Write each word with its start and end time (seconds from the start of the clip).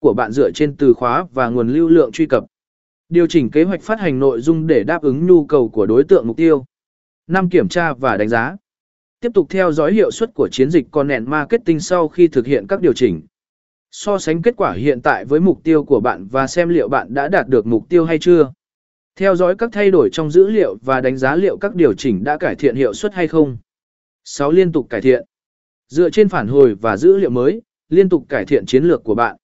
của 0.00 0.14
bạn 0.14 0.32
dựa 0.32 0.50
trên 0.54 0.76
từ 0.76 0.94
khóa 0.94 1.26
và 1.32 1.48
nguồn 1.48 1.68
lưu 1.68 1.88
lượng 1.88 2.12
truy 2.12 2.26
cập. 2.26 2.44
Điều 3.08 3.26
chỉnh 3.26 3.50
kế 3.50 3.62
hoạch 3.62 3.82
phát 3.82 4.00
hành 4.00 4.18
nội 4.18 4.40
dung 4.40 4.66
để 4.66 4.84
đáp 4.84 5.02
ứng 5.02 5.26
nhu 5.26 5.44
cầu 5.44 5.68
của 5.68 5.86
đối 5.86 6.04
tượng 6.04 6.26
mục 6.26 6.36
tiêu. 6.36 6.64
5. 7.26 7.48
Kiểm 7.48 7.68
tra 7.68 7.92
và 7.92 8.16
đánh 8.16 8.28
giá. 8.28 8.56
Tiếp 9.20 9.32
tục 9.34 9.46
theo 9.50 9.72
dõi 9.72 9.92
hiệu 9.92 10.10
suất 10.10 10.34
của 10.34 10.48
chiến 10.52 10.70
dịch 10.70 10.86
Content 10.90 11.26
Marketing 11.26 11.80
sau 11.80 12.08
khi 12.08 12.28
thực 12.28 12.46
hiện 12.46 12.66
các 12.66 12.80
điều 12.80 12.92
chỉnh. 12.92 13.22
So 13.90 14.18
sánh 14.18 14.42
kết 14.42 14.54
quả 14.56 14.72
hiện 14.72 15.00
tại 15.00 15.24
với 15.24 15.40
mục 15.40 15.60
tiêu 15.64 15.84
của 15.84 16.00
bạn 16.00 16.26
và 16.26 16.46
xem 16.46 16.68
liệu 16.68 16.88
bạn 16.88 17.14
đã 17.14 17.28
đạt 17.28 17.48
được 17.48 17.66
mục 17.66 17.88
tiêu 17.88 18.04
hay 18.04 18.18
chưa. 18.18 18.52
Theo 19.16 19.36
dõi 19.36 19.54
các 19.56 19.70
thay 19.72 19.90
đổi 19.90 20.08
trong 20.12 20.30
dữ 20.30 20.48
liệu 20.48 20.76
và 20.82 21.00
đánh 21.00 21.16
giá 21.16 21.36
liệu 21.36 21.56
các 21.56 21.74
điều 21.74 21.94
chỉnh 21.94 22.24
đã 22.24 22.36
cải 22.36 22.54
thiện 22.54 22.76
hiệu 22.76 22.94
suất 22.94 23.14
hay 23.14 23.28
không. 23.28 23.58
6. 24.24 24.50
Liên 24.50 24.72
tục 24.72 24.86
cải 24.90 25.00
thiện. 25.00 25.24
Dựa 25.88 26.10
trên 26.10 26.28
phản 26.28 26.48
hồi 26.48 26.74
và 26.74 26.96
dữ 26.96 27.16
liệu 27.16 27.30
mới, 27.30 27.62
liên 27.88 28.08
tục 28.08 28.24
cải 28.28 28.44
thiện 28.44 28.66
chiến 28.66 28.84
lược 28.84 29.04
của 29.04 29.14
bạn. 29.14 29.36